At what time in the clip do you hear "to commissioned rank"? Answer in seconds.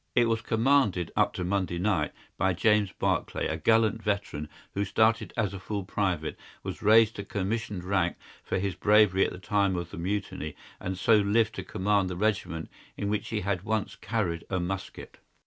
7.17-8.15